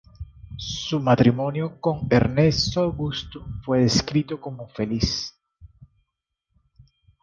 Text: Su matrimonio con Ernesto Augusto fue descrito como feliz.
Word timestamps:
Su 0.57 0.99
matrimonio 0.99 1.79
con 1.79 2.07
Ernesto 2.09 2.81
Augusto 2.81 3.45
fue 3.63 3.81
descrito 3.81 4.41
como 4.41 4.67
feliz. 4.67 5.31